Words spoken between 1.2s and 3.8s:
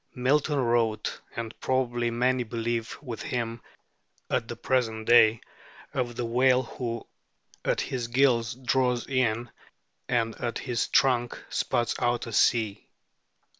and probably many believe with him